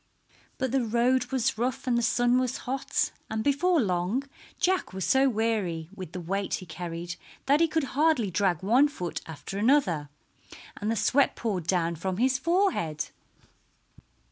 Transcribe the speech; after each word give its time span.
But 0.57 0.71
the 0.71 0.83
road 0.83 1.25
was 1.27 1.59
rough 1.59 1.85
and 1.85 1.95
the 1.95 2.01
sun 2.01 2.39
was 2.39 2.57
hot, 2.65 3.11
and 3.29 3.43
before 3.43 3.79
long 3.79 4.23
Jack 4.59 4.93
was 4.93 5.05
so 5.05 5.29
weary 5.29 5.89
with 5.93 6.11
the 6.11 6.19
weight 6.19 6.55
he 6.55 6.65
carried 6.65 7.17
that 7.45 7.59
he 7.59 7.67
could 7.67 7.83
hardly 7.93 8.31
drag 8.31 8.63
one 8.63 8.87
foot 8.87 9.21
after 9.27 9.59
another, 9.59 10.09
and 10.77 10.89
the 10.89 10.95
sweat 10.95 11.35
poured 11.35 11.67
down 11.67 11.93
from 11.95 12.17
his 12.17 12.39
forehead. 12.39 13.09